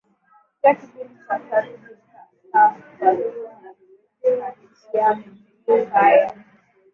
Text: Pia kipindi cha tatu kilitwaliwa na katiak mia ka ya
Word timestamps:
Pia 0.61 0.75
kipindi 0.75 1.13
cha 1.27 1.39
tatu 1.39 1.69
kilitwaliwa 2.97 3.51
na 3.61 3.71
katiak 4.41 5.17
mia 5.67 5.85
ka 5.85 6.11
ya 6.11 6.35